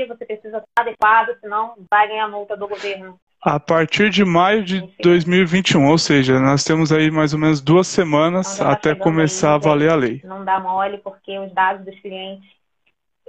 você 0.06 0.25
precisa 0.25 0.58
estar 0.58 0.82
adequado, 0.82 1.38
senão 1.39 1.75
vai 1.89 2.08
ganhar 2.08 2.27
multa 2.27 2.58
do 2.58 2.67
governo. 2.67 3.17
A 3.41 3.60
partir 3.60 4.10
de 4.10 4.25
maio 4.25 4.63
de 4.63 4.82
2021, 5.00 5.88
ou 5.88 5.98
seja, 5.98 6.39
nós 6.39 6.63
temos 6.63 6.91
aí 6.91 7.10
mais 7.10 7.34
ou 7.34 7.39
menos 7.39 7.62
duas 7.62 7.88
semanas 7.88 8.56
então, 8.56 8.65
tá 8.65 8.74
até 8.74 8.96
começar 8.96 9.51
aí, 9.51 9.56
a 9.56 9.58
valer 9.58 9.89
a 9.89 9.96
lei. 9.96 10.22
Não 10.24 10.44
dá 10.44 10.60
mole, 10.60 10.98
porque 10.98 11.38
os 11.39 11.53
dados 11.53 11.86
dos 11.86 11.98
clientes, 12.01 12.50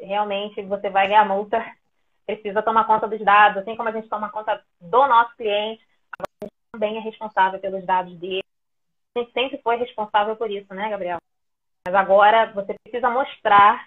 realmente 0.01 0.63
você 0.63 0.91
vai 0.91 1.09
ganhar 1.09 1.27
multa, 1.27 1.65
precisa 2.27 2.63
tomar 2.63 2.85
conta 2.85 3.07
dos 3.09 3.21
dados, 3.25 3.59
assim 3.59 3.77
como 3.77 3.89
a 3.89 3.93
gente 3.93 4.09
toma 4.09 4.31
conta 4.31 4.63
do 4.81 5.07
nosso 5.07 5.35
cliente, 5.37 5.83
a 6.19 6.45
gente 6.45 6.53
também 6.73 6.97
é 6.97 7.01
responsável 7.01 7.59
pelos 7.59 7.85
dados 7.85 8.15
dele. 8.19 8.45
A 9.17 9.21
gente 9.21 9.33
sempre 9.33 9.59
foi 9.63 9.77
responsável 9.77 10.37
por 10.37 10.51
isso, 10.51 10.73
né, 10.75 10.91
Gabriel? 10.91 11.19
Mas 11.87 11.95
agora 11.95 12.53
você 12.53 12.75
precisa 12.83 13.09
mostrar, 13.09 13.87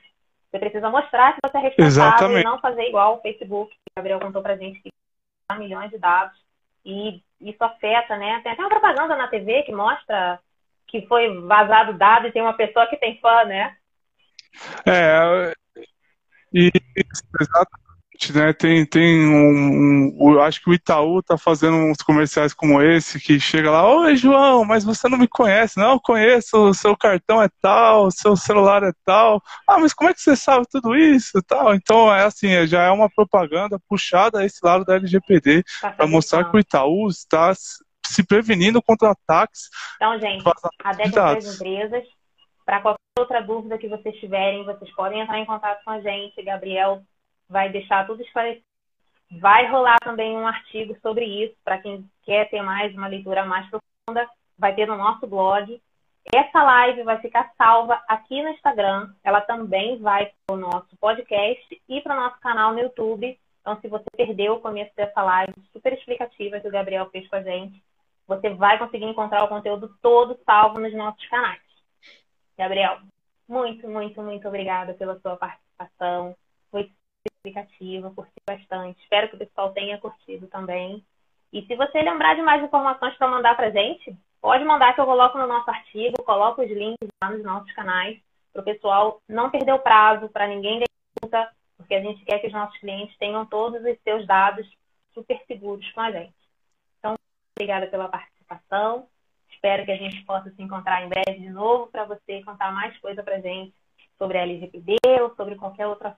você 0.50 0.60
precisa 0.60 0.89
mostrar 0.89 1.34
que 1.34 1.39
você 1.46 1.58
é 1.58 1.62
responsável 1.62 1.88
Exatamente. 1.88 2.41
e 2.41 2.44
não 2.44 2.60
fazer 2.60 2.84
igual 2.88 3.18
o 3.18 3.22
Facebook, 3.22 3.72
que 3.72 3.91
o 3.91 3.96
Gabriel 3.96 4.20
contou 4.20 4.41
pra 4.41 4.58
gente 4.58 4.82
que 4.82 4.89
milhões 5.58 5.91
de 5.91 5.98
dados 5.98 6.38
e 6.86 7.22
isso 7.39 7.63
afeta, 7.63 8.18
né? 8.18 8.39
Tem 8.41 8.51
até 8.51 8.62
uma 8.62 8.70
propaganda 8.70 9.15
na 9.15 9.27
TV 9.27 9.63
que 9.63 9.72
mostra 9.72 10.39
que 10.88 11.06
foi 11.08 11.39
vazado 11.41 11.94
dado 11.94 12.27
e 12.27 12.32
tem 12.32 12.41
uma 12.41 12.53
pessoa 12.53 12.88
que 12.88 12.98
tem 12.98 13.20
fã, 13.20 13.46
né? 13.46 13.77
É, 14.86 15.53
e, 16.53 16.72
exatamente 17.39 17.81
né? 18.29 18.53
Tem, 18.53 18.86
tem 18.86 19.27
um, 19.27 20.15
um, 20.20 20.41
acho 20.41 20.62
que 20.62 20.70
o 20.70 20.74
Itaú 20.74 21.24
tá 21.24 21.38
fazendo 21.38 21.75
uns 21.75 21.98
comerciais 21.98 22.53
como 22.53 22.81
esse, 22.81 23.20
que 23.20 23.39
chega 23.39 23.72
lá, 23.72 23.88
oi 23.88 24.15
João, 24.15 24.63
mas 24.63 24.84
você 24.84 25.10
não 25.10 25.17
me 25.17 25.27
conhece. 25.27 25.79
Não, 25.79 25.93
eu 25.93 26.00
conheço, 26.00 26.70
o 26.70 26.74
seu 26.74 26.96
cartão 26.96 27.41
é 27.41 27.50
tal, 27.62 28.05
o 28.05 28.12
seu 28.12 28.36
celular 28.36 28.84
é 28.84 28.91
tal. 29.03 29.41
Ah, 29.67 29.79
mas 29.79 29.93
como 29.93 30.10
é 30.10 30.13
que 30.13 30.22
você 30.22 30.36
sabe 30.36 30.67
tudo 30.70 30.96
isso 30.96 31.41
tal? 31.48 31.74
Então, 31.74 32.13
é 32.13 32.25
assim, 32.25 32.50
é, 32.50 32.67
já 32.67 32.84
é 32.84 32.91
uma 32.91 33.10
propaganda 33.10 33.79
puxada 33.89 34.39
a 34.39 34.46
esse 34.46 34.60
lado 34.63 34.86
da 34.86 34.96
LGPD 34.96 35.63
tá 35.81 35.91
para 35.91 36.05
mostrar 36.05 36.46
que 36.50 36.55
o 36.55 36.60
Itaú 36.60 37.08
está 37.08 37.53
se 38.05 38.24
prevenindo 38.24 38.81
contra 38.81 39.12
ataques. 39.12 39.70
Então, 39.96 40.20
gente, 40.20 40.43
adeptos 40.84 41.13
das 41.13 41.55
empresas. 41.55 42.03
Para 42.65 42.82
qualquer 42.82 43.00
outra 43.18 43.41
dúvida 43.41 43.77
que 43.77 43.88
vocês 43.88 44.15
tiverem, 44.20 44.63
vocês 44.63 44.94
podem 44.96 45.22
entrar 45.22 45.39
em 45.39 45.46
contato 45.46 45.84
com 45.84 45.91
a 45.91 46.00
gente, 46.00 46.41
Gabriel 46.44 47.01
vai 47.50 47.70
deixar 47.70 48.08
tudo 48.08 48.22
esclarecido. 48.22 48.63
Vai 49.39 49.68
rolar 49.68 49.98
também 50.03 50.36
um 50.36 50.48
artigo 50.48 50.98
sobre 51.01 51.25
isso, 51.25 51.56
para 51.63 51.77
quem 51.77 52.10
quer 52.24 52.50
ter 52.50 52.62
mais 52.62 52.94
uma 52.94 53.08
leitura 53.08 53.46
mais 53.46 53.70
profunda, 53.70 54.30
vai 54.58 54.75
ter 54.75 54.86
no 54.88 54.98
nosso 54.98 55.25
blog. 55.25 55.82
Essa 56.34 56.63
live 56.63 57.03
vai 57.03 57.18
ficar 57.20 57.51
salva 57.58 58.01
aqui 58.08 58.41
no 58.41 58.50
Instagram. 58.50 59.13
Ela 59.24 59.41
também 59.41 59.98
vai 60.00 60.32
para 60.46 60.56
o 60.56 60.60
nosso 60.60 60.96
podcast 61.00 61.82
e 61.89 62.02
para 62.02 62.15
o 62.15 62.19
nosso 62.19 62.39
canal 62.39 62.74
no 62.74 62.80
YouTube. 62.80 63.38
Então, 63.62 63.80
se 63.80 63.88
você 63.88 64.06
perdeu 64.15 64.54
o 64.54 64.60
começo 64.60 64.91
dessa 64.95 65.21
live 65.21 65.54
super 65.71 65.93
explicativa 65.93 66.60
que 66.60 66.67
o 66.67 66.71
Gabriel 66.71 67.10
fez 67.10 67.28
com 67.28 67.38
a 67.38 67.41
gente, 67.41 67.82
você 68.28 68.50
vai 68.50 68.78
conseguir 68.78 69.06
encontrar 69.06 69.43
o 69.43 69.47
conteúdo 69.47 69.93
todo 70.02 70.39
salvo 70.45 70.80
nos 70.80 70.93
nossos 70.93 71.26
canais. 71.28 71.70
Gabriel, 72.62 73.00
muito, 73.50 73.89
muito, 73.89 74.21
muito 74.21 74.47
obrigada 74.47 74.93
pela 74.93 75.19
sua 75.19 75.36
participação. 75.36 76.36
Foi 76.69 76.91
explicativa, 77.26 78.12
curti 78.12 78.39
bastante. 78.47 79.02
Espero 79.02 79.30
que 79.30 79.36
o 79.36 79.39
pessoal 79.39 79.74
tenha 79.74 79.97
curtido 79.97 80.45
também. 80.45 81.04
E 81.52 81.65
se 81.65 81.76
você 81.76 82.04
lembrar 82.04 82.36
de 82.36 82.43
mais 82.43 82.63
informações 82.63 83.17
para 83.17 83.28
mandar 83.28 83.56
para 83.56 83.71
gente, 83.71 84.15
pode 84.39 84.63
mandar 84.63 84.93
que 84.93 85.02
eu 85.02 85.06
coloco 85.06 85.39
no 85.39 85.47
nosso 85.47 85.71
artigo, 85.71 86.24
coloco 86.24 86.62
os 86.62 86.69
links 86.69 87.10
lá 87.24 87.32
nos 87.32 87.43
nossos 87.43 87.71
canais, 87.74 88.21
para 88.54 88.62
o 88.62 88.65
pessoal 88.65 89.19
não 89.28 89.50
perder 89.50 89.74
o 89.74 89.80
prazo, 89.80 90.30
para 90.30 90.47
ninguém 90.47 90.84
conta, 91.19 91.52
porque 91.78 91.95
a 91.95 92.02
gente 92.02 92.24
quer 92.26 92.38
que 92.38 92.47
os 92.47 92.54
nossos 92.54 92.78
clientes 92.78 93.17
tenham 93.17 93.43
todos 93.43 93.84
os 93.84 94.00
seus 94.04 94.28
dados 94.28 94.69
super 95.15 95.41
seguros 95.47 95.91
com 95.93 96.02
a 96.02 96.12
gente. 96.12 96.36
Então, 97.00 97.15
obrigada 97.58 97.88
pela 97.88 98.08
participação. 98.08 99.08
Espero 99.63 99.86
que 99.86 99.91
a 99.91 99.97
gente 99.97 100.26
possa 100.26 100.50
se 100.50 100.60
encontrar 100.60 101.06
em 101.06 101.08
breve 101.08 101.39
de 101.39 101.52
novo 101.52 101.86
para 101.91 102.04
você 102.06 102.41
contar 102.41 102.71
mais 102.71 102.97
coisa 102.97 103.21
para 103.21 103.39
gente 103.39 103.71
sobre 104.17 104.39
a 104.39 104.41
LGPD 104.41 104.97
ou 105.21 105.36
sobre 105.36 105.54
qualquer 105.54 105.86
outra 105.86 106.15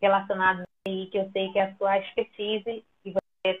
relacionados 0.00 0.62
aí, 0.86 1.06
que 1.06 1.18
eu 1.18 1.28
sei 1.32 1.50
que 1.50 1.58
é 1.58 1.64
a 1.64 1.74
sua 1.74 1.98
expertise 1.98 2.84
e 3.04 3.10
você 3.10 3.60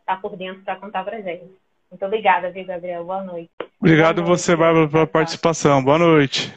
está 0.00 0.16
por 0.16 0.34
dentro 0.34 0.62
para 0.62 0.76
contar 0.76 1.04
para 1.04 1.20
gente. 1.20 1.44
Muito 1.90 2.06
obrigada, 2.06 2.50
viu, 2.50 2.64
Gabriel? 2.64 3.04
Boa 3.04 3.22
noite. 3.22 3.50
Obrigado 3.78 4.16
Boa 4.16 4.28
noite, 4.28 4.40
você, 4.40 4.56
Bárbara, 4.56 4.88
pela 4.88 5.06
participação. 5.06 5.84
Boa 5.84 5.98
noite. 5.98 6.50